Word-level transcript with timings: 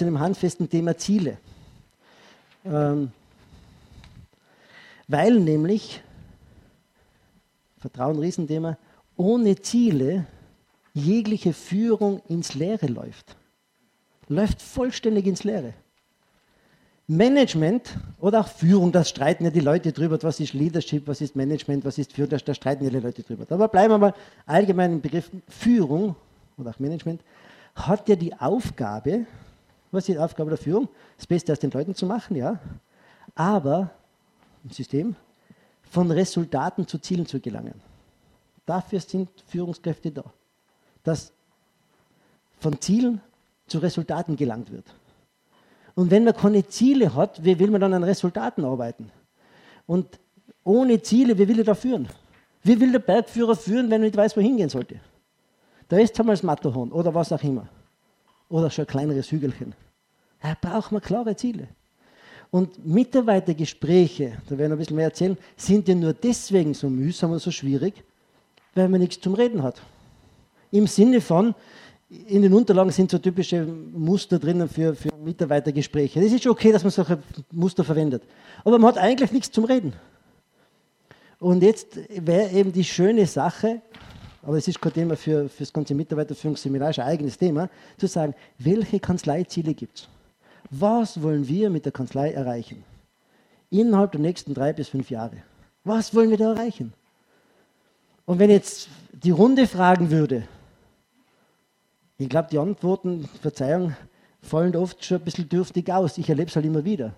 zu 0.00 0.06
einem 0.06 0.18
handfesten 0.18 0.70
Thema 0.70 0.96
Ziele. 0.96 1.36
Ähm, 2.64 3.12
weil 5.08 5.38
nämlich, 5.40 6.00
Vertrauen, 7.76 8.18
Riesenthema, 8.18 8.78
ohne 9.18 9.56
Ziele 9.56 10.24
jegliche 10.94 11.52
Führung 11.52 12.22
ins 12.28 12.54
Leere 12.54 12.86
läuft. 12.86 13.36
Läuft 14.28 14.62
vollständig 14.62 15.26
ins 15.26 15.44
Leere. 15.44 15.74
Management 17.06 17.98
oder 18.20 18.40
auch 18.40 18.48
Führung, 18.48 18.92
das 18.92 19.10
streiten 19.10 19.44
ja 19.44 19.50
die 19.50 19.60
Leute 19.60 19.92
drüber, 19.92 20.16
was 20.22 20.40
ist 20.40 20.54
Leadership, 20.54 21.06
was 21.08 21.20
ist 21.20 21.36
Management, 21.36 21.84
was 21.84 21.98
ist 21.98 22.14
Führung, 22.14 22.30
da 22.30 22.54
streiten 22.54 22.84
ja 22.84 22.90
die 22.90 23.00
Leute 23.00 23.22
drüber. 23.22 23.44
Aber 23.50 23.68
bleiben 23.68 23.92
wir 23.92 23.98
mal 23.98 24.14
allgemein 24.46 24.92
im 24.92 25.00
Begriff 25.02 25.30
Führung 25.46 26.16
oder 26.56 26.70
auch 26.70 26.78
Management, 26.78 27.20
hat 27.74 28.08
ja 28.08 28.16
die 28.16 28.32
Aufgabe, 28.32 29.26
was 29.90 30.08
ist 30.08 30.14
die 30.14 30.18
Aufgabe 30.18 30.50
der 30.50 30.58
Führung? 30.58 30.88
Das 31.16 31.26
Beste 31.26 31.52
aus 31.52 31.58
den 31.58 31.70
Leuten 31.70 31.94
zu 31.94 32.06
machen, 32.06 32.36
ja. 32.36 32.58
Aber 33.34 33.90
im 34.64 34.70
System 34.70 35.16
von 35.82 36.10
Resultaten 36.10 36.86
zu 36.86 36.98
Zielen 36.98 37.26
zu 37.26 37.40
gelangen. 37.40 37.74
Dafür 38.66 39.00
sind 39.00 39.28
Führungskräfte 39.46 40.12
da. 40.12 40.24
Dass 41.02 41.32
von 42.60 42.80
Zielen 42.80 43.20
zu 43.66 43.78
Resultaten 43.78 44.36
gelangt 44.36 44.70
wird. 44.70 44.84
Und 45.94 46.10
wenn 46.10 46.24
man 46.24 46.36
keine 46.36 46.66
Ziele 46.66 47.14
hat, 47.14 47.42
wie 47.44 47.58
will 47.58 47.70
man 47.70 47.80
dann 47.80 47.94
an 47.94 48.04
Resultaten 48.04 48.64
arbeiten? 48.64 49.10
Und 49.86 50.20
ohne 50.62 51.02
Ziele, 51.02 51.36
wie 51.36 51.48
will 51.48 51.58
er 51.58 51.64
da 51.64 51.74
führen? 51.74 52.08
Wie 52.62 52.78
will 52.78 52.92
der 52.92 53.00
Bergführer 53.00 53.56
führen, 53.56 53.90
wenn 53.90 54.02
er 54.02 54.06
nicht 54.06 54.16
weiß, 54.16 54.36
wohin 54.36 54.56
gehen 54.56 54.68
sollte? 54.68 55.00
Da 55.88 55.98
ist 55.98 56.18
einmal 56.20 56.36
das 56.36 56.42
Matterhorn 56.42 56.92
oder 56.92 57.12
was 57.12 57.32
auch 57.32 57.42
immer. 57.42 57.66
Oder 58.50 58.68
schon 58.68 58.84
ein 58.84 58.88
kleineres 58.88 59.30
Hügelchen. 59.30 59.74
Da 60.42 60.54
braucht 60.60 60.92
man 60.92 61.00
klare 61.00 61.34
Ziele. 61.36 61.68
Und 62.50 62.84
Mitarbeitergespräche, 62.84 64.32
da 64.48 64.58
werden 64.58 64.72
wir 64.72 64.76
ein 64.76 64.78
bisschen 64.78 64.96
mehr 64.96 65.06
erzählen, 65.06 65.38
sind 65.56 65.86
ja 65.88 65.94
nur 65.94 66.12
deswegen 66.12 66.74
so 66.74 66.90
mühsam 66.90 67.30
und 67.30 67.38
so 67.38 67.52
schwierig, 67.52 68.02
weil 68.74 68.88
man 68.88 69.00
nichts 69.00 69.20
zum 69.20 69.34
Reden 69.34 69.62
hat. 69.62 69.80
Im 70.72 70.88
Sinne 70.88 71.20
von, 71.20 71.54
in 72.08 72.42
den 72.42 72.52
Unterlagen 72.52 72.90
sind 72.90 73.12
so 73.12 73.18
typische 73.18 73.64
Muster 73.64 74.40
drinnen 74.40 74.68
für, 74.68 74.96
für 74.96 75.10
Mitarbeitergespräche. 75.16 76.20
Das 76.20 76.32
ist 76.32 76.42
schon 76.42 76.52
okay, 76.52 76.72
dass 76.72 76.82
man 76.82 76.90
solche 76.90 77.20
Muster 77.52 77.84
verwendet. 77.84 78.24
Aber 78.64 78.78
man 78.78 78.88
hat 78.88 78.98
eigentlich 78.98 79.30
nichts 79.30 79.52
zum 79.52 79.64
Reden. 79.64 79.92
Und 81.38 81.62
jetzt 81.62 81.98
wäre 82.08 82.50
eben 82.50 82.72
die 82.72 82.84
schöne 82.84 83.26
Sache, 83.26 83.80
aber 84.42 84.56
es 84.56 84.68
ist 84.68 84.80
kein 84.80 84.92
Thema 84.92 85.16
für, 85.16 85.48
für 85.48 85.64
das 85.64 85.72
ganze 85.72 85.94
Mitarbeiterführungsseminar, 85.94 86.90
ist 86.90 86.98
ein 86.98 87.06
eigenes 87.06 87.36
Thema, 87.36 87.68
zu 87.98 88.06
sagen, 88.06 88.34
welche 88.58 89.00
Kanzleiziele 89.00 89.74
gibt 89.74 89.98
es? 89.98 90.08
Was 90.70 91.22
wollen 91.22 91.46
wir 91.46 91.70
mit 91.70 91.84
der 91.84 91.92
Kanzlei 91.92 92.32
erreichen? 92.32 92.84
Innerhalb 93.70 94.12
der 94.12 94.20
nächsten 94.20 94.54
drei 94.54 94.72
bis 94.72 94.88
fünf 94.88 95.10
Jahre. 95.10 95.42
Was 95.84 96.14
wollen 96.14 96.30
wir 96.30 96.38
da 96.38 96.52
erreichen? 96.52 96.92
Und 98.24 98.38
wenn 98.38 98.50
jetzt 98.50 98.88
die 99.12 99.30
Runde 99.30 99.66
fragen 99.66 100.10
würde, 100.10 100.46
ich 102.18 102.28
glaube, 102.28 102.48
die 102.50 102.58
Antworten, 102.58 103.28
Verzeihung, 103.40 103.94
fallen 104.42 104.76
oft 104.76 105.04
schon 105.04 105.18
ein 105.18 105.24
bisschen 105.24 105.48
dürftig 105.48 105.90
aus. 105.90 106.18
Ich 106.18 106.28
erlebe 106.28 106.48
es 106.48 106.56
halt 106.56 106.66
immer 106.66 106.84
wieder. 106.84 107.12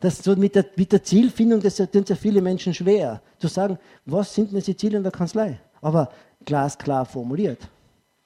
Das 0.00 0.18
so 0.18 0.36
mit 0.36 0.54
der, 0.54 0.66
mit 0.76 0.92
der 0.92 1.02
Zielfindung, 1.02 1.60
das 1.60 1.76
tun 1.76 2.04
ja 2.06 2.14
viele 2.14 2.40
Menschen 2.40 2.72
schwer, 2.72 3.20
zu 3.38 3.48
sagen, 3.48 3.78
was 4.04 4.34
sind 4.34 4.52
denn 4.52 4.60
die 4.60 4.76
Ziele 4.76 4.98
in 4.98 5.02
der 5.02 5.12
Kanzlei? 5.12 5.58
Aber 5.80 6.10
glasklar 6.44 7.04
formuliert, 7.04 7.68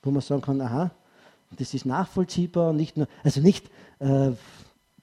wo 0.03 0.11
man 0.11 0.23
sagen 0.23 0.43
kann, 0.43 0.61
aha, 0.61 0.91
das 1.59 1.75
ist 1.75 1.85
nachvollziehbar, 1.85 2.73
nicht 2.73 2.97
nur, 2.97 3.09
also 3.23 3.41
nicht 3.41 3.71
äh, 3.99 4.31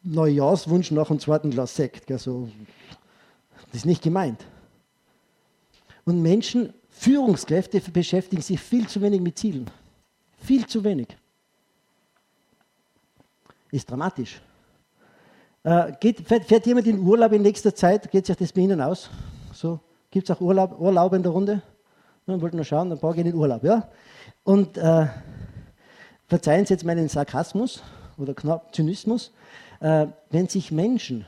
Neujahrswunsch 0.03 0.91
nach 0.91 1.07
dem 1.07 1.19
zweiten 1.19 1.51
Glas 1.51 1.75
Sekt, 1.75 2.07
gell, 2.07 2.17
so, 2.17 2.49
das 3.67 3.77
ist 3.77 3.85
nicht 3.85 4.01
gemeint. 4.01 4.43
Und 6.05 6.21
Menschen, 6.21 6.73
Führungskräfte 6.89 7.79
beschäftigen 7.91 8.41
sich 8.41 8.59
viel 8.59 8.87
zu 8.87 9.01
wenig 9.01 9.21
mit 9.21 9.37
Zielen. 9.37 9.69
Viel 10.39 10.65
zu 10.65 10.83
wenig. 10.83 11.07
Ist 13.71 13.89
dramatisch. 13.89 14.41
Äh, 15.63 15.93
geht, 15.99 16.27
fährt, 16.27 16.45
fährt, 16.45 16.65
jemand 16.65 16.87
in 16.87 16.99
Urlaub 16.99 17.31
in 17.33 17.41
nächster 17.41 17.75
Zeit? 17.75 18.09
Geht 18.09 18.25
sich 18.25 18.35
das 18.35 18.51
bei 18.51 18.61
Ihnen 18.61 18.81
aus? 18.81 19.09
So, 19.53 19.79
Gibt 20.11 20.27
es 20.27 20.35
auch 20.35 20.41
Urlaub, 20.41 20.79
Urlaub 20.79 21.13
in 21.13 21.21
der 21.21 21.31
Runde? 21.31 21.61
Ja, 22.29 22.41
wollten 22.41 22.57
nur 22.57 22.65
schauen, 22.65 22.91
ein 22.91 22.99
paar 22.99 23.13
gehen 23.13 23.27
in 23.27 23.35
Urlaub. 23.35 23.63
Ja? 23.63 23.87
Und 24.43 24.77
äh, 24.77 25.07
verzeihen 26.27 26.65
Sie 26.65 26.73
jetzt 26.73 26.85
meinen 26.85 27.09
Sarkasmus 27.09 27.83
oder 28.17 28.33
knapp 28.33 28.73
Zynismus. 28.73 29.31
Äh, 29.79 30.07
wenn 30.29 30.47
sich 30.47 30.71
Menschen 30.71 31.25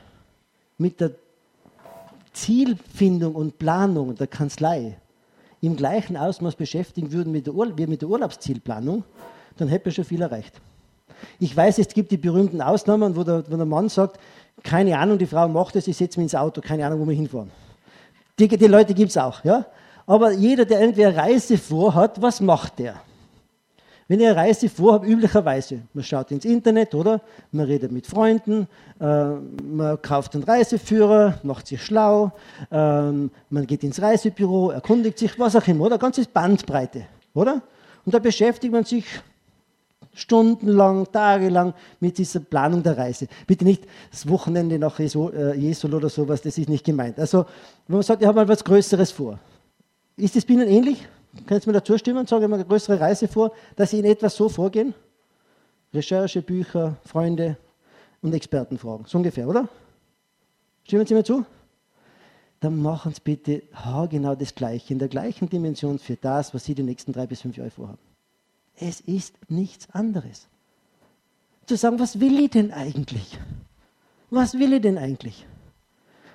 mit 0.78 1.00
der 1.00 1.12
Zielfindung 2.32 3.34
und 3.34 3.58
Planung 3.58 4.14
der 4.14 4.26
Kanzlei 4.26 4.96
im 5.60 5.76
gleichen 5.76 6.16
Ausmaß 6.16 6.56
beschäftigen 6.56 7.12
würden 7.12 7.32
mit 7.32 7.46
wie 7.46 7.86
mit 7.86 8.02
der 8.02 8.08
Urlaubszielplanung, 8.08 9.04
dann 9.56 9.68
hätten 9.68 9.86
wir 9.86 9.92
schon 9.92 10.04
viel 10.04 10.22
erreicht. 10.22 10.60
Ich 11.38 11.56
weiß, 11.56 11.78
es 11.78 11.88
gibt 11.88 12.10
die 12.10 12.16
berühmten 12.16 12.60
Ausnahmen, 12.60 13.14
wo 13.14 13.22
der, 13.22 13.44
wo 13.48 13.56
der 13.56 13.66
Mann 13.66 13.88
sagt, 13.88 14.18
keine 14.62 14.98
Ahnung, 14.98 15.18
die 15.18 15.26
Frau 15.26 15.48
macht 15.48 15.76
es, 15.76 15.86
ich 15.86 15.96
setze 15.96 16.18
mich 16.18 16.24
ins 16.24 16.34
Auto, 16.34 16.60
keine 16.60 16.86
Ahnung, 16.86 17.00
wo 17.00 17.08
wir 17.08 17.14
hinfahren. 17.14 17.50
Die, 18.38 18.48
die 18.48 18.66
Leute 18.66 18.94
gibt 18.94 19.10
es 19.10 19.16
auch. 19.16 19.44
Ja? 19.44 19.66
Aber 20.12 20.30
jeder, 20.32 20.66
der 20.66 20.78
irgendwie 20.78 21.06
eine 21.06 21.16
Reise 21.16 21.56
vorhat, 21.56 22.20
was 22.20 22.42
macht 22.42 22.80
der? 22.80 23.00
Wenn 24.08 24.20
ich 24.20 24.26
eine 24.26 24.36
Reise 24.36 24.68
vorhabe, 24.68 25.06
üblicherweise, 25.06 25.80
man 25.94 26.04
schaut 26.04 26.30
ins 26.32 26.44
Internet, 26.44 26.94
oder? 26.94 27.22
Man 27.50 27.64
redet 27.64 27.90
mit 27.90 28.06
Freunden, 28.06 28.68
äh, 29.00 29.04
man 29.06 30.02
kauft 30.02 30.34
einen 30.34 30.44
Reiseführer, 30.44 31.38
macht 31.44 31.66
sich 31.66 31.82
schlau, 31.82 32.32
äh, 32.70 32.74
man 32.74 33.66
geht 33.66 33.84
ins 33.84 34.02
Reisebüro, 34.02 34.72
erkundigt 34.72 35.18
sich, 35.18 35.38
was 35.38 35.56
auch 35.56 35.66
immer, 35.66 35.86
oder? 35.86 35.96
Ganzes 35.96 36.26
Bandbreite, 36.26 37.06
oder? 37.32 37.62
Und 38.04 38.14
da 38.14 38.18
beschäftigt 38.18 38.70
man 38.70 38.84
sich 38.84 39.06
stundenlang, 40.12 41.10
tagelang 41.10 41.72
mit 42.00 42.18
dieser 42.18 42.40
Planung 42.40 42.82
der 42.82 42.98
Reise. 42.98 43.28
Bitte 43.46 43.64
nicht 43.64 43.84
das 44.10 44.28
Wochenende 44.28 44.78
nach 44.78 44.98
Jesol 44.98 45.32
äh, 45.56 45.86
oder 45.86 46.10
sowas, 46.10 46.42
das 46.42 46.58
ist 46.58 46.68
nicht 46.68 46.84
gemeint. 46.84 47.18
Also, 47.18 47.46
wenn 47.88 47.96
man 47.96 48.02
sagt, 48.02 48.20
ich 48.20 48.28
habe 48.28 48.36
mal 48.36 48.48
was 48.48 48.62
Größeres 48.62 49.10
vor. 49.10 49.38
Ist 50.16 50.46
bei 50.46 50.54
Ihnen 50.54 50.68
ähnlich? 50.68 51.06
Kannst 51.46 51.66
du 51.66 51.70
mir 51.70 51.74
dazu 51.74 51.96
stimmen? 51.96 52.26
Sage 52.26 52.46
mal 52.46 52.56
eine 52.56 52.64
größere 52.64 53.00
Reise 53.00 53.28
vor, 53.28 53.52
dass 53.76 53.90
Sie 53.90 53.98
in 53.98 54.04
etwas 54.04 54.36
so 54.36 54.48
vorgehen? 54.48 54.94
Recherche, 55.94 56.42
Bücher, 56.42 56.96
Freunde 57.04 57.56
und 58.20 58.34
Experten 58.34 58.78
fragen. 58.78 59.04
So 59.06 59.18
ungefähr, 59.18 59.48
oder? 59.48 59.68
Stimmen 60.84 61.06
Sie 61.06 61.14
mir 61.14 61.24
zu? 61.24 61.44
Dann 62.60 62.80
machen 62.80 63.12
Sie 63.12 63.20
bitte 63.22 63.62
genau 64.10 64.34
das 64.34 64.54
Gleiche, 64.54 64.92
in 64.92 64.98
der 64.98 65.08
gleichen 65.08 65.48
Dimension 65.48 65.98
für 65.98 66.16
das, 66.16 66.54
was 66.54 66.64
Sie 66.64 66.74
die 66.74 66.82
nächsten 66.82 67.12
drei 67.12 67.26
bis 67.26 67.40
fünf 67.40 67.56
Jahre 67.56 67.70
vorhaben. 67.70 67.98
Es 68.76 69.00
ist 69.00 69.34
nichts 69.48 69.88
anderes. 69.90 70.48
Zu 71.66 71.76
sagen, 71.76 71.98
was 71.98 72.20
will 72.20 72.38
ich 72.40 72.50
denn 72.50 72.72
eigentlich? 72.72 73.38
Was 74.30 74.54
will 74.54 74.72
ich 74.74 74.80
denn 74.82 74.98
eigentlich? 74.98 75.46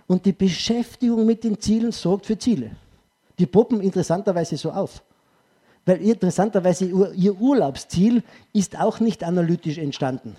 Und 0.07 0.25
die 0.25 0.33
Beschäftigung 0.33 1.25
mit 1.25 1.43
den 1.43 1.59
Zielen 1.59 1.91
sorgt 1.91 2.25
für 2.25 2.37
Ziele. 2.37 2.71
Die 3.39 3.45
poppen 3.45 3.81
interessanterweise 3.81 4.57
so 4.57 4.71
auf. 4.71 5.03
Weil 5.85 6.01
interessanterweise 6.01 6.85
ihr 6.85 7.39
Urlaubsziel 7.39 8.23
ist 8.51 8.77
auch 8.77 8.99
nicht 8.99 9.23
analytisch 9.23 9.77
entstanden. 9.77 10.35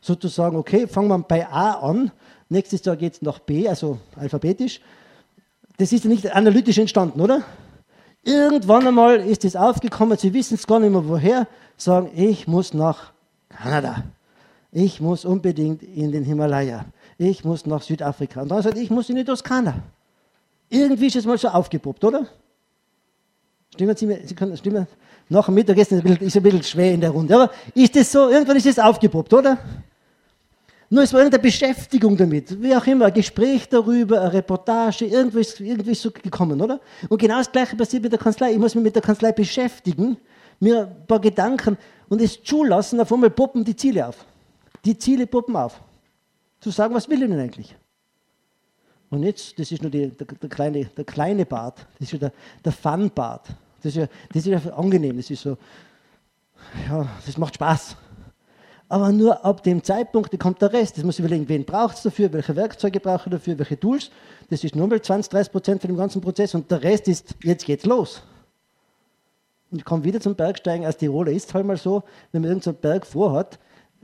Sozusagen, 0.00 0.56
okay, 0.56 0.86
fangen 0.86 1.08
wir 1.08 1.18
bei 1.18 1.46
A 1.46 1.72
an, 1.72 2.10
nächstes 2.48 2.84
Jahr 2.84 2.96
geht 2.96 3.14
es 3.14 3.22
nach 3.22 3.38
B, 3.40 3.68
also 3.68 3.98
alphabetisch. 4.16 4.80
Das 5.76 5.92
ist 5.92 6.04
ja 6.04 6.10
nicht 6.10 6.34
analytisch 6.34 6.78
entstanden, 6.78 7.20
oder? 7.20 7.42
Irgendwann 8.22 8.86
einmal 8.86 9.16
ist 9.16 9.44
es 9.44 9.56
aufgekommen, 9.56 10.16
Sie 10.18 10.32
wissen 10.32 10.54
es 10.54 10.66
gar 10.66 10.80
nicht 10.80 10.90
mehr 10.90 11.06
woher, 11.06 11.46
sagen, 11.76 12.10
ich 12.14 12.46
muss 12.46 12.74
nach 12.74 13.12
Kanada. 13.48 14.04
Ich 14.72 15.00
muss 15.00 15.24
unbedingt 15.24 15.82
in 15.82 16.12
den 16.12 16.24
Himalaya. 16.24 16.84
Ich 17.16 17.44
muss 17.44 17.66
nach 17.66 17.82
Südafrika. 17.82 18.42
Und 18.42 18.48
dann 18.48 18.62
sagt, 18.62 18.76
ich 18.76 18.90
muss 18.90 19.08
in 19.08 19.16
die 19.16 19.24
Toskana. 19.24 19.82
Irgendwie 20.68 21.06
ist 21.06 21.16
es 21.16 21.26
mal 21.26 21.38
so 21.38 21.48
aufgepoppt, 21.48 22.04
oder? 22.04 22.26
Stimmen 23.72 23.96
Sie 23.96 24.06
mir, 24.06 24.20
Sie 24.24 24.34
können, 24.34 24.56
stimmen, 24.56 24.86
nach 25.28 25.46
dem 25.46 25.54
Mittagessen 25.54 25.98
ist 26.20 26.36
ein 26.36 26.42
bisschen 26.42 26.62
schwer 26.62 26.94
in 26.94 27.00
der 27.00 27.10
Runde, 27.10 27.34
aber 27.34 27.52
ist 27.74 27.96
es 27.96 28.10
so, 28.10 28.28
irgendwann 28.28 28.56
ist 28.56 28.66
es 28.66 28.78
aufgepoppt, 28.78 29.32
oder? 29.34 29.58
Nur 30.90 31.02
es 31.02 31.12
war 31.12 31.20
irgendeine 31.20 31.42
Beschäftigung 31.42 32.16
damit, 32.16 32.62
wie 32.62 32.74
auch 32.74 32.86
immer, 32.86 33.06
ein 33.06 33.12
Gespräch 33.12 33.68
darüber, 33.68 34.22
eine 34.22 34.32
Reportage, 34.32 35.04
irgendwie 35.04 35.40
ist, 35.40 35.60
irgendwie 35.60 35.90
ist 35.90 36.00
so 36.00 36.10
gekommen, 36.10 36.60
oder? 36.62 36.80
Und 37.10 37.20
genau 37.20 37.36
das 37.36 37.52
Gleiche 37.52 37.76
passiert 37.76 38.02
mit 38.02 38.12
der 38.12 38.18
Kanzlei. 38.18 38.52
Ich 38.52 38.58
muss 38.58 38.74
mich 38.74 38.84
mit 38.84 38.94
der 38.94 39.02
Kanzlei 39.02 39.32
beschäftigen, 39.32 40.16
mir 40.60 40.86
ein 40.86 41.06
paar 41.06 41.20
Gedanken 41.20 41.76
und 42.08 42.22
es 42.22 42.42
zulassen, 42.42 43.00
auf 43.00 43.12
einmal 43.12 43.28
poppen 43.28 43.64
die 43.64 43.76
Ziele 43.76 44.08
auf. 44.08 44.24
Die 44.84 44.96
Ziele 44.96 45.26
poppen 45.26 45.56
auf. 45.56 45.78
Zu 46.60 46.70
sagen, 46.70 46.94
was 46.94 47.06
will 47.06 47.22
ich 47.22 47.28
denn 47.28 47.38
eigentlich? 47.38 47.76
Und 49.10 49.22
jetzt, 49.22 49.58
das 49.58 49.72
ist 49.72 49.82
nur 49.82 49.90
die, 49.90 50.08
der, 50.10 50.26
der, 50.26 50.48
kleine, 50.48 50.84
der 50.84 51.04
kleine 51.04 51.46
Bart, 51.46 51.86
das 51.98 52.08
ist 52.08 52.12
ja 52.12 52.18
der, 52.18 52.32
der 52.64 52.72
Fun-Bart. 52.72 53.48
Das 53.82 53.86
ist, 53.86 53.96
ja, 53.96 54.06
das 54.32 54.46
ist 54.46 54.46
ja 54.46 54.72
angenehm, 54.74 55.16
das 55.16 55.30
ist 55.30 55.42
so, 55.42 55.56
ja, 56.88 57.08
das 57.24 57.38
macht 57.38 57.54
Spaß. 57.54 57.96
Aber 58.90 59.12
nur 59.12 59.44
ab 59.44 59.62
dem 59.62 59.82
Zeitpunkt 59.82 60.38
kommt 60.38 60.62
der 60.62 60.72
Rest. 60.72 60.96
Das 60.96 61.04
muss 61.04 61.18
ich 61.18 61.24
überlegen, 61.24 61.48
wen 61.48 61.64
braucht 61.64 61.96
es 61.96 62.02
dafür, 62.02 62.32
welche 62.32 62.56
Werkzeuge 62.56 63.00
brauche 63.00 63.28
ich 63.28 63.32
dafür, 63.32 63.58
welche 63.58 63.78
Tools. 63.78 64.10
Das 64.48 64.64
ist 64.64 64.74
nur 64.74 64.86
mal 64.86 65.00
20, 65.00 65.30
30 65.30 65.52
Prozent 65.52 65.80
von 65.82 65.88
dem 65.88 65.96
ganzen 65.96 66.22
Prozess 66.22 66.54
und 66.54 66.70
der 66.70 66.82
Rest 66.82 67.06
ist, 67.06 67.34
jetzt 67.42 67.66
geht's 67.66 67.84
los. 67.84 68.22
Und 69.70 69.78
ich 69.78 69.84
komme 69.84 70.04
wieder 70.04 70.20
zum 70.20 70.34
Bergsteigen. 70.34 70.86
Als 70.86 70.96
Tiroler 70.96 71.32
ist 71.32 71.48
es 71.48 71.54
halt 71.54 71.66
mal 71.66 71.76
so, 71.76 72.02
wenn 72.32 72.40
man 72.40 72.50
irgendeinen 72.50 72.76
Berg 72.76 73.06
vorhat, 73.06 73.58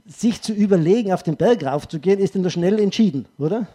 sich 0.05 0.39
zu 0.41 0.53
überlegen, 0.53 1.11
auf 1.11 1.23
den 1.23 1.35
Berg 1.35 1.65
raufzugehen, 1.65 2.19
ist 2.19 2.35
dann 2.35 2.43
nur 2.43 2.51
schnell 2.51 2.79
entschieden, 2.79 3.25
oder? 3.39 3.67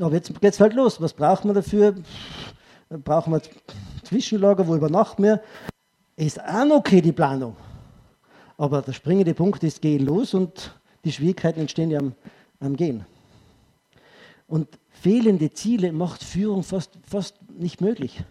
Aber 0.00 0.14
jetzt 0.14 0.40
geht 0.40 0.54
es 0.54 0.60
halt 0.60 0.74
los. 0.74 1.00
Was 1.00 1.12
braucht 1.12 1.44
man 1.44 1.54
dafür? 1.54 1.94
Brauchen 2.88 3.32
wir 3.32 3.42
Zwischenlager, 4.02 4.66
wo 4.66 4.74
übernachten 4.74 5.22
wir? 5.22 5.42
Ist 6.16 6.40
auch 6.40 6.70
okay, 6.70 7.00
die 7.00 7.12
Planung. 7.12 7.56
Aber 8.56 8.82
der 8.82 8.92
springende 8.92 9.34
Punkt 9.34 9.62
ist, 9.62 9.80
geh 9.80 9.98
los 9.98 10.34
und 10.34 10.74
die 11.04 11.12
Schwierigkeiten 11.12 11.60
entstehen 11.60 11.90
ja 11.90 11.98
am, 11.98 12.14
am 12.60 12.76
Gehen. 12.76 13.06
Und 14.46 14.68
fehlende 14.90 15.52
Ziele 15.52 15.92
macht 15.92 16.24
Führung 16.24 16.62
fast, 16.62 16.98
fast 17.06 17.36
nicht 17.50 17.80
möglich. 17.80 18.22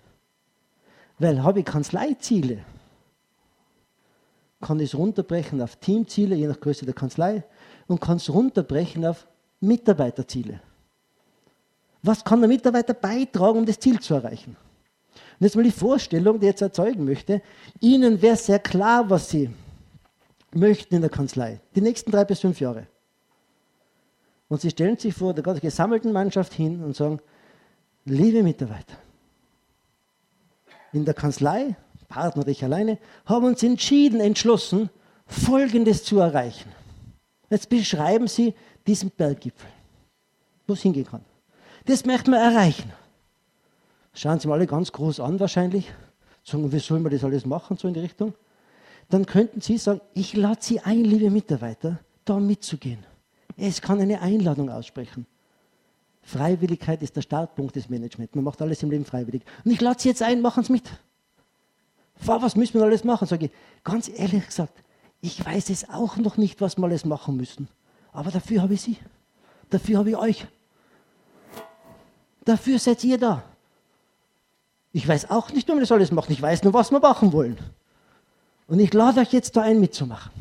Weil 1.17 1.43
habe 1.43 1.59
ich 1.59 1.65
Kanzleiziele, 1.65 2.63
kann 4.61 4.79
ich 4.79 4.93
es 4.93 4.97
runterbrechen 4.97 5.61
auf 5.61 5.77
Teamziele, 5.77 6.35
je 6.35 6.47
nach 6.47 6.59
Größe 6.59 6.85
der 6.85 6.93
Kanzlei, 6.93 7.43
und 7.87 8.01
kann 8.01 8.17
es 8.17 8.29
runterbrechen 8.29 9.05
auf 9.05 9.27
Mitarbeiterziele. 9.61 10.61
Was 12.01 12.23
kann 12.23 12.39
der 12.39 12.47
Mitarbeiter 12.47 12.93
beitragen, 12.93 13.59
um 13.59 13.65
das 13.65 13.79
Ziel 13.79 13.99
zu 13.99 14.13
erreichen? 14.13 14.55
Und 15.39 15.45
jetzt 15.45 15.55
mal 15.55 15.63
die 15.63 15.71
Vorstellung, 15.71 16.39
die 16.39 16.45
ich 16.45 16.51
jetzt 16.51 16.61
erzeugen 16.61 17.05
möchte. 17.05 17.41
Ihnen 17.79 18.21
wäre 18.21 18.35
sehr 18.35 18.59
klar, 18.59 19.09
was 19.09 19.29
Sie 19.29 19.49
möchten 20.53 20.95
in 20.95 21.01
der 21.01 21.09
Kanzlei, 21.09 21.61
die 21.75 21.81
nächsten 21.81 22.11
drei 22.11 22.25
bis 22.25 22.39
fünf 22.39 22.59
Jahre. 22.59 22.87
Und 24.47 24.61
Sie 24.61 24.69
stellen 24.69 24.97
sich 24.97 25.13
vor 25.13 25.33
der 25.33 25.43
gesammelten 25.59 26.11
Mannschaft 26.11 26.53
hin 26.53 26.83
und 26.83 26.95
sagen, 26.95 27.19
liebe 28.05 28.43
Mitarbeiter, 28.43 28.95
in 30.91 31.05
der 31.05 31.13
Kanzlei, 31.13 31.75
Partner 32.07 32.41
oder 32.41 32.51
ich 32.51 32.63
alleine, 32.63 32.97
haben 33.25 33.45
uns 33.45 33.61
entschieden, 33.61 34.19
entschlossen, 34.19 34.89
Folgendes 35.27 36.03
zu 36.03 36.19
erreichen. 36.19 36.71
Jetzt 37.49 37.69
beschreiben 37.69 38.27
Sie 38.27 38.55
diesen 38.87 39.11
Berggipfel, 39.11 39.69
wo 40.65 40.73
es 40.73 40.81
hingehen 40.81 41.05
kann. 41.05 41.23
Das 41.89 42.05
möchten 42.05 42.29
wir 42.29 42.37
erreichen. 42.37 42.93
Schauen 44.13 44.39
Sie 44.39 44.47
mal 44.47 44.53
alle 44.53 44.67
ganz 44.67 44.91
groß 44.91 45.19
an 45.21 45.39
wahrscheinlich. 45.39 45.91
Sagen, 46.43 46.71
wie 46.71 46.77
sollen 46.77 47.01
wir 47.01 47.09
das 47.09 47.23
alles 47.23 47.47
machen, 47.47 47.77
so 47.77 47.87
in 47.87 47.95
die 47.95 47.99
Richtung? 47.99 48.35
Dann 49.09 49.25
könnten 49.25 49.59
Sie 49.59 49.79
sagen, 49.79 49.99
ich 50.13 50.35
lade 50.35 50.59
Sie 50.61 50.79
ein, 50.81 51.03
liebe 51.03 51.31
Mitarbeiter, 51.31 51.97
da 52.25 52.39
mitzugehen. 52.39 53.03
Es 53.57 53.81
kann 53.81 53.99
eine 53.99 54.21
Einladung 54.21 54.69
aussprechen. 54.69 55.25
Freiwilligkeit 56.21 57.01
ist 57.01 57.15
der 57.15 57.23
Startpunkt 57.23 57.75
des 57.75 57.89
Managements. 57.89 58.35
Man 58.35 58.43
macht 58.43 58.61
alles 58.61 58.83
im 58.83 58.91
Leben 58.91 59.05
freiwillig. 59.05 59.41
Und 59.65 59.71
ich 59.71 59.81
lade 59.81 59.99
Sie 59.99 60.09
jetzt 60.09 60.21
ein, 60.21 60.43
machen 60.43 60.63
Sie 60.63 60.73
mit. 60.73 60.91
Was 62.23 62.55
müssen 62.55 62.75
wir 62.75 62.83
alles 62.83 63.03
machen? 63.03 63.27
Sage 63.27 63.47
ich, 63.47 63.51
ganz 63.83 64.09
ehrlich 64.09 64.45
gesagt, 64.45 64.83
ich 65.21 65.43
weiß 65.43 65.71
es 65.71 65.89
auch 65.89 66.17
noch 66.17 66.37
nicht, 66.37 66.61
was 66.61 66.77
wir 66.77 66.83
alles 66.83 67.03
machen 67.03 67.35
müssen. 67.35 67.67
Aber 68.11 68.29
dafür 68.29 68.61
habe 68.61 68.75
ich 68.75 68.81
Sie. 68.81 68.97
Dafür 69.71 69.97
habe 69.97 70.11
ich 70.11 70.17
euch. 70.17 70.47
Dafür 72.45 72.79
seid 72.79 73.03
ihr 73.03 73.17
da. 73.17 73.43
Ich 74.91 75.07
weiß 75.07 75.29
auch 75.29 75.51
nicht, 75.51 75.67
wir 75.67 75.79
das 75.79 75.91
alles 75.91 76.11
machen. 76.11 76.31
Ich 76.31 76.41
weiß 76.41 76.63
nur, 76.63 76.73
was 76.73 76.91
wir 76.91 76.99
machen 76.99 77.31
wollen. 77.31 77.57
Und 78.67 78.79
ich 78.79 78.93
lade 78.93 79.21
euch 79.21 79.33
jetzt 79.33 79.55
da 79.55 79.61
ein, 79.61 79.79
mitzumachen. 79.79 80.31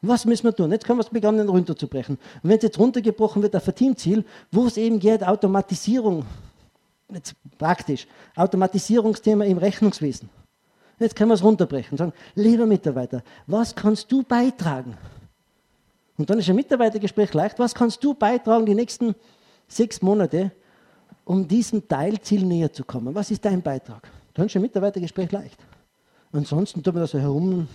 Was 0.00 0.24
müssen 0.24 0.44
wir 0.44 0.54
tun? 0.54 0.70
Jetzt 0.70 0.84
können 0.84 0.98
wir 0.98 1.04
es 1.04 1.10
beginnen, 1.10 1.48
runterzubrechen. 1.48 2.16
Und 2.42 2.50
wenn 2.50 2.58
es 2.58 2.62
jetzt 2.62 2.78
runtergebrochen 2.78 3.42
wird 3.42 3.56
auf 3.56 3.66
ein 3.66 3.74
Teamziel, 3.74 4.24
wo 4.52 4.66
es 4.66 4.76
eben 4.76 5.00
geht, 5.00 5.26
Automatisierung, 5.26 6.24
jetzt 7.12 7.34
praktisch, 7.58 8.06
Automatisierungsthema 8.36 9.44
im 9.44 9.58
Rechnungswesen. 9.58 10.28
Jetzt 11.00 11.16
können 11.16 11.30
wir 11.30 11.34
es 11.34 11.42
runterbrechen 11.42 11.92
und 11.92 11.98
sagen, 11.98 12.12
lieber 12.34 12.66
Mitarbeiter, 12.66 13.22
was 13.46 13.74
kannst 13.74 14.10
du 14.10 14.22
beitragen? 14.22 14.96
Und 16.16 16.28
dann 16.28 16.38
ist 16.38 16.48
ein 16.48 16.56
Mitarbeitergespräch 16.56 17.32
leicht. 17.34 17.58
Was 17.58 17.74
kannst 17.74 18.02
du 18.02 18.14
beitragen 18.14 18.66
die 18.66 18.74
nächsten 18.74 19.14
sechs 19.68 20.02
Monate, 20.02 20.50
um 21.28 21.46
diesem 21.46 21.86
Teilziel 21.86 22.42
näher 22.42 22.72
zu 22.72 22.84
kommen? 22.84 23.14
Was 23.14 23.30
ist 23.30 23.44
dein 23.44 23.60
Beitrag? 23.60 24.10
Dann 24.32 24.48
ein 24.48 24.62
Mitarbeitergespräch 24.62 25.30
leicht. 25.30 25.62
Ansonsten 26.32 26.82
tut 26.82 26.94
man 26.94 27.02
da 27.02 27.06
so 27.06 27.18
herum 27.18 27.68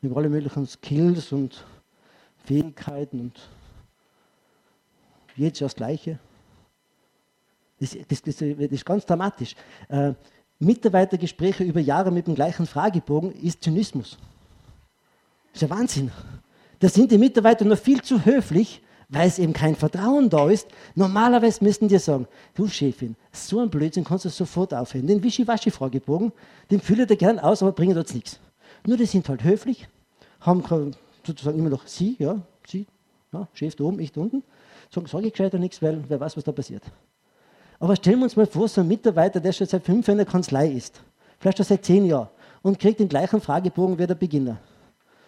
über 0.00 0.16
alle 0.16 0.28
möglichen 0.28 0.66
Skills 0.66 1.30
und 1.30 1.64
Fähigkeiten 2.44 3.20
und 3.20 3.40
jedes 5.36 5.60
das 5.60 5.76
Gleiche. 5.76 6.18
Das, 7.78 7.96
das, 8.08 8.20
das, 8.20 8.36
das 8.36 8.50
ist 8.50 8.84
ganz 8.84 9.06
dramatisch. 9.06 9.54
Äh, 9.88 10.14
Mitarbeitergespräche 10.58 11.62
über 11.62 11.80
Jahre 11.80 12.10
mit 12.10 12.26
dem 12.26 12.34
gleichen 12.34 12.66
Fragebogen 12.66 13.30
ist 13.30 13.62
Zynismus. 13.62 14.18
Das 15.52 15.62
ist 15.62 15.62
ja 15.62 15.70
Wahnsinn. 15.70 16.10
Da 16.80 16.88
sind 16.88 17.12
die 17.12 17.18
Mitarbeiter 17.18 17.64
noch 17.64 17.78
viel 17.78 18.02
zu 18.02 18.24
höflich, 18.24 18.82
weil 19.12 19.28
es 19.28 19.38
eben 19.38 19.52
kein 19.52 19.76
Vertrauen 19.76 20.30
da 20.30 20.48
ist. 20.48 20.68
Normalerweise 20.94 21.62
müssten 21.62 21.86
die 21.86 21.98
sagen, 21.98 22.26
du 22.54 22.66
Chefin, 22.66 23.14
so 23.30 23.60
ein 23.60 23.68
Blödsinn 23.68 24.04
kannst 24.04 24.24
du 24.24 24.30
sofort 24.30 24.72
aufhören. 24.72 25.06
Den 25.06 25.22
Wischiwaschi-Fragebogen, 25.22 26.32
den 26.70 26.80
fülle 26.80 27.06
dir 27.06 27.16
gern 27.16 27.38
aus, 27.38 27.62
aber 27.62 27.72
bringen 27.72 27.96
uns 27.96 28.14
nichts. 28.14 28.40
Nur 28.86 28.96
die 28.96 29.04
sind 29.04 29.28
halt 29.28 29.44
höflich, 29.44 29.86
haben 30.40 30.62
sozusagen 31.24 31.58
immer 31.58 31.68
noch 31.68 31.86
sie, 31.86 32.16
ja, 32.18 32.40
sie, 32.66 32.86
ja, 33.32 33.46
Chef 33.52 33.76
da 33.76 33.84
oben, 33.84 34.00
ich 34.00 34.12
da 34.12 34.22
unten. 34.22 34.42
Sagen, 34.90 35.06
sage 35.06 35.26
ich 35.26 35.32
gescheiter 35.34 35.58
nichts, 35.58 35.82
weil 35.82 36.02
wer 36.08 36.18
weiß, 36.18 36.36
was 36.36 36.44
da 36.44 36.52
passiert. 36.52 36.82
Aber 37.78 37.94
stellen 37.96 38.18
wir 38.18 38.24
uns 38.24 38.36
mal 38.36 38.46
vor, 38.46 38.66
so 38.66 38.80
ein 38.80 38.88
Mitarbeiter, 38.88 39.40
der 39.40 39.52
schon 39.52 39.66
seit 39.66 39.84
fünf 39.84 40.06
Jahren 40.06 40.18
in 40.18 40.24
der 40.24 40.32
Kanzlei 40.32 40.68
ist, 40.68 41.02
vielleicht 41.38 41.58
schon 41.58 41.66
seit 41.66 41.84
zehn 41.84 42.06
Jahren, 42.06 42.28
und 42.62 42.78
kriegt 42.78 42.98
den 43.00 43.08
gleichen 43.08 43.40
Fragebogen 43.40 43.98
wie 43.98 44.06
der 44.06 44.14
Beginner. 44.14 44.58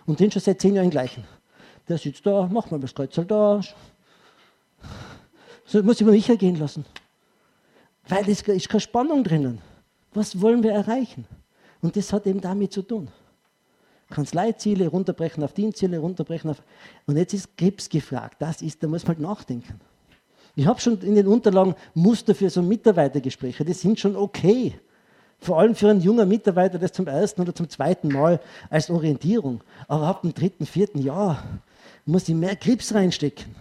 Und 0.06 0.20
den 0.20 0.30
schon 0.30 0.40
seit 0.40 0.60
zehn 0.60 0.74
Jahren 0.74 0.90
gleichen. 0.90 1.24
Der 1.88 1.98
sitzt 1.98 2.24
da, 2.24 2.46
macht 2.46 2.70
mal 2.70 2.80
das 2.80 2.94
Kreuzel 2.94 3.24
da. 3.24 3.60
So 5.66 5.82
muss 5.82 6.00
über 6.00 6.12
mich 6.12 6.28
ergehen 6.28 6.58
lassen. 6.58 6.84
Weil 8.08 8.28
es 8.28 8.42
ist 8.42 8.68
keine 8.68 8.80
Spannung 8.80 9.24
drinnen. 9.24 9.60
Was 10.12 10.40
wollen 10.40 10.62
wir 10.62 10.72
erreichen? 10.72 11.26
Und 11.82 11.96
das 11.96 12.12
hat 12.12 12.26
eben 12.26 12.40
damit 12.40 12.72
zu 12.72 12.82
tun. 12.82 13.08
Kanzleiziele 14.10 14.88
runterbrechen 14.88 15.42
auf 15.42 15.52
Dienstziele, 15.52 15.98
runterbrechen 15.98 16.50
auf. 16.50 16.62
Und 17.06 17.16
jetzt 17.16 17.34
ist 17.34 17.56
Krebs 17.56 17.88
gefragt. 17.88 18.36
Das 18.38 18.62
ist, 18.62 18.82
da 18.82 18.86
muss 18.86 19.02
man 19.02 19.16
halt 19.16 19.20
nachdenken. 19.20 19.80
Ich 20.56 20.66
habe 20.66 20.80
schon 20.80 21.00
in 21.00 21.16
den 21.16 21.26
Unterlagen 21.26 21.74
Muster 21.94 22.34
für 22.34 22.48
so 22.48 22.62
Mitarbeitergespräche, 22.62 23.64
die 23.64 23.72
sind 23.72 23.98
schon 23.98 24.14
okay. 24.14 24.78
Vor 25.40 25.58
allem 25.58 25.74
für 25.74 25.90
einen 25.90 26.00
jungen 26.00 26.28
Mitarbeiter, 26.28 26.78
das 26.78 26.92
zum 26.92 27.08
ersten 27.08 27.42
oder 27.42 27.54
zum 27.54 27.68
zweiten 27.68 28.08
Mal 28.08 28.40
als 28.70 28.88
Orientierung. 28.88 29.62
Aber 29.88 30.06
ab 30.06 30.22
dem 30.22 30.32
dritten, 30.32 30.64
vierten 30.64 31.02
Jahr 31.02 31.42
muss 32.06 32.28
ich 32.28 32.34
mehr 32.34 32.56
Grips 32.56 32.94
reinstecken. 32.94 33.54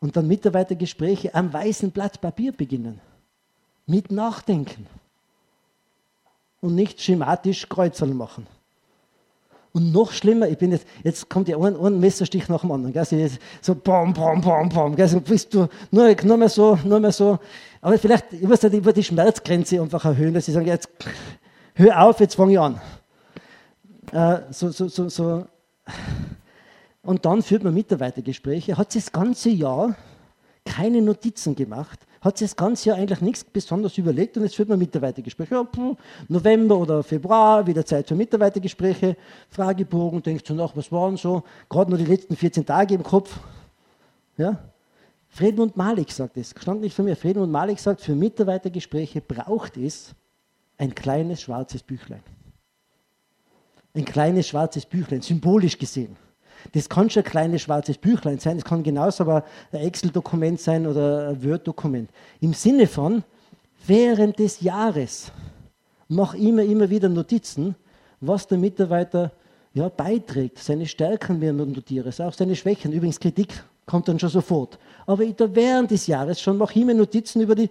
Und 0.00 0.16
dann 0.16 0.26
Mitarbeitergespräche 0.26 1.34
am 1.34 1.52
weißen 1.52 1.90
Blatt 1.92 2.20
Papier 2.20 2.52
beginnen. 2.52 3.00
Mit 3.86 4.10
Nachdenken. 4.10 4.86
Und 6.60 6.74
nicht 6.74 7.00
schematisch 7.00 7.68
Kreuzerl 7.68 8.14
machen. 8.14 8.46
Und 9.72 9.90
noch 9.90 10.12
schlimmer, 10.12 10.48
ich 10.48 10.58
bin 10.58 10.70
jetzt, 10.70 10.86
jetzt 11.02 11.30
kommt 11.30 11.48
ja 11.48 11.56
ein, 11.56 11.76
ein 11.76 11.98
Messerstich 11.98 12.48
nach 12.48 12.60
dem 12.60 12.72
anderen. 12.72 12.92
Gell? 12.92 13.30
So 13.62 13.74
bam, 13.74 14.12
bam, 14.12 14.40
bam, 14.40 14.68
bam. 14.68 14.94
Gell? 14.94 15.08
So 15.08 15.20
bist 15.20 15.54
du 15.54 15.66
nur, 15.90 16.14
nur 16.24 16.36
mehr 16.36 16.48
so, 16.50 16.78
nur 16.84 17.00
mehr 17.00 17.12
so. 17.12 17.38
Aber 17.80 17.96
vielleicht, 17.98 18.32
ich 18.32 18.42
muss 18.42 18.62
halt 18.62 18.74
über 18.74 18.92
die 18.92 19.02
Schmerzgrenze 19.02 19.80
einfach 19.80 20.04
erhöhen, 20.04 20.34
dass 20.34 20.46
ich 20.46 20.54
sage, 20.54 20.66
jetzt 20.66 20.88
hör 21.74 22.02
auf, 22.02 22.20
jetzt 22.20 22.34
fange 22.34 22.52
ich 22.52 22.58
an. 22.58 22.80
Äh, 24.12 24.52
so, 24.52 24.70
so, 24.70 24.88
so, 24.88 25.08
so. 25.08 25.46
Und 27.02 27.24
dann 27.24 27.42
führt 27.42 27.64
man 27.64 27.74
Mitarbeitergespräche, 27.74 28.78
hat 28.78 28.92
sich 28.92 29.04
das 29.04 29.12
ganze 29.12 29.50
Jahr 29.50 29.96
keine 30.64 31.02
Notizen 31.02 31.56
gemacht, 31.56 31.98
hat 32.20 32.38
sich 32.38 32.50
das 32.50 32.56
ganze 32.56 32.88
Jahr 32.88 32.98
eigentlich 32.98 33.20
nichts 33.20 33.42
besonders 33.42 33.98
überlegt 33.98 34.36
und 34.36 34.44
jetzt 34.44 34.54
führt 34.54 34.68
man 34.68 34.78
Mitarbeitergespräche. 34.78 35.54
Ja, 35.54 35.66
November 36.28 36.78
oder 36.78 37.02
Februar, 37.02 37.66
wieder 37.66 37.84
Zeit 37.84 38.06
für 38.06 38.14
Mitarbeitergespräche, 38.14 39.16
Fragebogen, 39.50 40.22
denkst 40.22 40.44
du 40.44 40.54
nach, 40.54 40.76
was 40.76 40.92
waren 40.92 41.16
so, 41.16 41.42
gerade 41.68 41.90
nur 41.90 41.98
die 41.98 42.04
letzten 42.04 42.36
14 42.36 42.64
Tage 42.64 42.94
im 42.94 43.02
Kopf. 43.02 43.36
Ja? 44.36 44.62
Friedmund 45.28 45.76
Malik 45.76 46.12
sagt 46.12 46.36
es, 46.36 46.54
stand 46.56 46.82
nicht 46.82 46.94
von 46.94 47.06
mir, 47.06 47.16
Friedmund 47.16 47.50
Malik 47.50 47.80
sagt, 47.80 48.00
für 48.00 48.14
Mitarbeitergespräche 48.14 49.20
braucht 49.20 49.76
es 49.76 50.14
ein 50.78 50.94
kleines 50.94 51.42
schwarzes 51.42 51.82
Büchlein. 51.82 52.22
Ein 53.94 54.04
kleines 54.04 54.46
schwarzes 54.46 54.86
Büchlein, 54.86 55.22
symbolisch 55.22 55.76
gesehen. 55.76 56.16
Das 56.72 56.88
kann 56.88 57.10
schon 57.10 57.22
ein 57.22 57.28
kleines 57.28 57.62
schwarzes 57.62 57.98
Büchlein 57.98 58.38
sein, 58.38 58.56
das 58.56 58.64
kann 58.64 58.82
genauso 58.82 59.24
aber 59.24 59.44
ein 59.72 59.80
Excel-Dokument 59.80 60.60
sein 60.60 60.86
oder 60.86 61.28
ein 61.28 61.44
Word-Dokument. 61.44 62.10
Im 62.40 62.54
Sinne 62.54 62.86
von, 62.86 63.24
während 63.86 64.38
des 64.38 64.60
Jahres 64.60 65.32
mach 66.08 66.34
immer, 66.34 66.62
immer 66.62 66.88
wieder 66.88 67.08
Notizen, 67.08 67.74
was 68.20 68.46
der 68.46 68.58
Mitarbeiter 68.58 69.32
ja, 69.74 69.88
beiträgt, 69.88 70.58
seine 70.58 70.86
Stärken 70.86 71.40
werden 71.40 71.72
notiere, 71.72 72.10
auch 72.24 72.32
seine 72.32 72.54
Schwächen. 72.54 72.92
Übrigens, 72.92 73.18
Kritik 73.18 73.64
kommt 73.86 74.08
dann 74.08 74.18
schon 74.18 74.28
sofort. 74.28 74.78
Aber 75.06 75.22
ich 75.22 75.34
da 75.34 75.52
während 75.54 75.90
des 75.90 76.06
Jahres 76.06 76.40
schon 76.40 76.58
mache 76.58 76.78
ich 76.78 76.84
mir 76.84 76.94
Notizen 76.94 77.40
über 77.40 77.54
die 77.54 77.70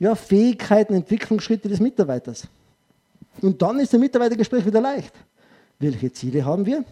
ja, 0.00 0.14
Fähigkeiten, 0.14 0.94
Entwicklungsschritte 0.94 1.68
des 1.68 1.80
Mitarbeiters. 1.80 2.48
Und 3.40 3.60
dann 3.60 3.78
ist 3.78 3.92
das 3.92 4.00
Mitarbeitergespräch 4.00 4.64
wieder 4.66 4.80
leicht. 4.80 5.14
Welche 5.78 6.12
Ziele 6.12 6.44
haben 6.44 6.66
wir? 6.66 6.84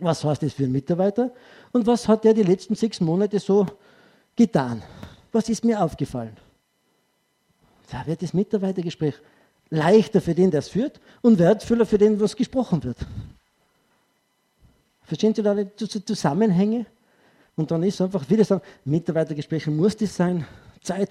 Was 0.00 0.24
heißt 0.24 0.42
das 0.42 0.54
für 0.54 0.64
einen 0.64 0.72
Mitarbeiter? 0.72 1.30
Und 1.72 1.86
was 1.86 2.08
hat 2.08 2.24
er 2.24 2.34
die 2.34 2.42
letzten 2.42 2.74
sechs 2.74 3.00
Monate 3.00 3.38
so 3.38 3.66
getan? 4.36 4.82
Was 5.32 5.48
ist 5.48 5.64
mir 5.64 5.82
aufgefallen? 5.82 6.36
Da 7.90 8.06
wird 8.06 8.22
das 8.22 8.32
Mitarbeitergespräch 8.32 9.14
leichter 9.70 10.20
für 10.20 10.34
den, 10.34 10.50
der 10.50 10.60
es 10.60 10.68
führt, 10.68 11.00
und 11.22 11.38
wertvoller 11.38 11.86
für 11.86 11.98
den, 11.98 12.20
was 12.20 12.36
gesprochen 12.36 12.82
wird. 12.84 12.98
Verstehen 15.04 15.34
Sie 15.34 15.42
da 15.42 15.54
die 15.54 15.88
Zusammenhänge? 15.88 16.86
Und 17.56 17.70
dann 17.70 17.82
ist 17.82 18.00
einfach, 18.00 18.24
viele 18.24 18.44
sagen, 18.44 18.62
Mitarbeitergespräche 18.84 19.70
muss 19.70 19.96
das 19.96 20.16
sein, 20.16 20.46
Zeit, 20.82 21.10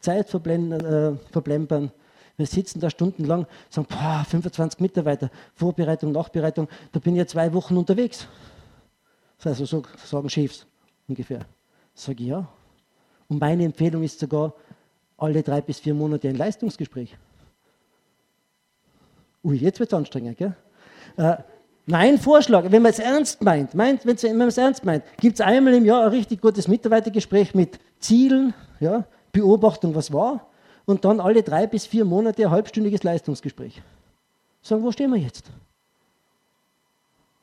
Zeit 0.00 0.28
verblendern. 0.28 1.84
Äh, 1.84 2.05
wir 2.36 2.46
sitzen 2.46 2.80
da 2.80 2.90
stundenlang, 2.90 3.46
sagen, 3.70 3.86
boah, 3.88 4.24
25 4.28 4.80
Mitarbeiter, 4.80 5.30
Vorbereitung, 5.54 6.12
Nachbereitung, 6.12 6.68
da 6.92 7.00
bin 7.00 7.14
ich 7.14 7.18
ja 7.18 7.26
zwei 7.26 7.52
Wochen 7.52 7.76
unterwegs. 7.76 8.26
Also 9.42 9.64
so 9.64 9.82
sagen 10.04 10.28
Chefs 10.28 10.66
ungefähr. 11.08 11.40
Sage 11.94 12.22
ich 12.22 12.30
ja. 12.30 12.48
Und 13.28 13.40
meine 13.40 13.64
Empfehlung 13.64 14.02
ist 14.02 14.18
sogar 14.18 14.54
alle 15.16 15.42
drei 15.42 15.60
bis 15.60 15.78
vier 15.78 15.94
Monate 15.94 16.28
ein 16.28 16.36
Leistungsgespräch. 16.36 17.16
Ui, 19.44 19.56
jetzt 19.56 19.78
wird 19.78 19.92
es 19.92 19.96
anstrengend, 19.96 20.36
gell? 20.36 20.56
Äh, 21.16 21.36
mein 21.86 22.18
Vorschlag, 22.18 22.70
wenn 22.70 22.82
man 22.82 22.90
es 22.90 22.98
ernst 22.98 23.42
meint, 23.42 23.74
meint 23.74 24.04
wenn 24.04 24.36
man 24.36 24.48
es 24.48 24.58
ernst 24.58 24.84
meint, 24.84 25.04
gibt 25.18 25.36
es 25.36 25.40
einmal 25.40 25.74
im 25.74 25.84
Jahr 25.84 26.02
ein 26.02 26.10
richtig 26.10 26.40
gutes 26.40 26.66
Mitarbeitergespräch 26.66 27.54
mit 27.54 27.78
Zielen, 28.00 28.52
ja, 28.80 29.04
Beobachtung, 29.30 29.94
was 29.94 30.12
war, 30.12 30.48
und 30.86 31.04
dann 31.04 31.20
alle 31.20 31.42
drei 31.42 31.66
bis 31.66 31.84
vier 31.86 32.04
Monate 32.04 32.44
ein 32.44 32.50
halbstündiges 32.50 33.02
Leistungsgespräch. 33.02 33.82
Sagen, 34.62 34.82
wo 34.82 34.90
stehen 34.92 35.12
wir 35.12 35.20
jetzt? 35.20 35.50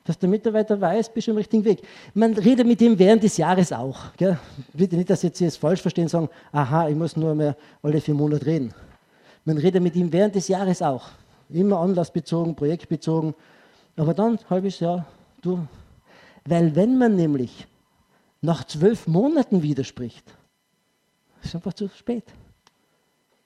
Dass 0.05 0.17
der 0.17 0.27
Mitarbeiter 0.27 0.79
weiß, 0.79 1.13
bist 1.13 1.27
du 1.27 1.31
im 1.31 1.37
richtigen 1.37 1.63
Weg. 1.63 1.81
Man 2.13 2.33
redet 2.33 2.67
mit 2.67 2.81
ihm 2.81 2.99
während 2.99 3.23
des 3.23 3.37
Jahres 3.37 3.71
auch. 3.71 4.13
Gell? 4.17 4.37
Bitte 4.73 4.97
nicht, 4.97 5.09
dass 5.09 5.21
Sie 5.21 5.27
jetzt 5.27 5.57
falsch 5.57 5.81
verstehen, 5.81 6.09
sagen, 6.09 6.29
aha, 6.51 6.89
ich 6.89 6.95
muss 6.95 7.15
nur 7.15 7.35
mehr 7.35 7.55
alle 7.81 8.01
vier 8.01 8.13
Monate 8.13 8.45
reden. 8.45 8.73
Man 9.45 9.57
redet 9.57 9.81
mit 9.81 9.95
ihm 9.95 10.11
während 10.11 10.35
des 10.35 10.47
Jahres 10.47 10.81
auch. 10.81 11.09
Immer 11.49 11.79
anlassbezogen, 11.79 12.55
projektbezogen. 12.55 13.33
Aber 13.95 14.13
dann 14.13 14.39
halbes 14.49 14.79
Jahr, 14.79 15.05
du. 15.41 15.65
Weil 16.45 16.75
wenn 16.75 16.97
man 16.97 17.15
nämlich 17.15 17.65
nach 18.41 18.65
zwölf 18.65 19.07
Monaten 19.07 19.63
widerspricht, 19.63 20.25
ist 21.41 21.55
einfach 21.55 21.73
zu 21.73 21.87
spät. 21.89 22.25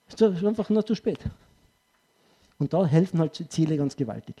Ist 0.08 0.22
einfach 0.22 0.68
nur 0.70 0.84
zu 0.84 0.94
spät. 0.94 1.20
Und 2.58 2.72
da 2.72 2.84
helfen 2.84 3.20
halt 3.20 3.44
Ziele 3.48 3.76
ganz 3.76 3.94
gewaltig. 3.94 4.36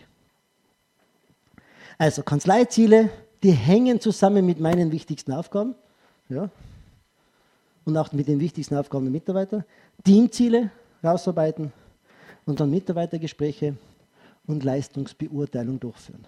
Also 1.98 2.22
Kanzleiziele, 2.22 3.10
die 3.42 3.52
hängen 3.52 4.00
zusammen 4.00 4.44
mit 4.44 4.60
meinen 4.60 4.90
wichtigsten 4.90 5.32
Aufgaben. 5.32 5.74
Ja, 6.28 6.50
und 7.88 7.96
auch 7.96 8.12
mit 8.12 8.28
den 8.28 8.38
wichtigsten 8.38 8.76
Aufgaben 8.76 9.06
der 9.06 9.12
Mitarbeiter. 9.12 9.64
Teamziele 10.04 10.70
rausarbeiten 11.02 11.72
und 12.44 12.60
dann 12.60 12.70
Mitarbeitergespräche 12.70 13.76
und 14.46 14.62
Leistungsbeurteilung 14.62 15.80
durchführen. 15.80 16.26